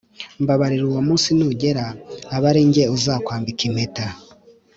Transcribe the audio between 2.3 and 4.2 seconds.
abe arinjye uzakwambika impeta.